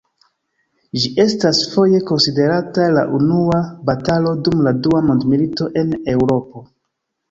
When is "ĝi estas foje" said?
1.03-1.99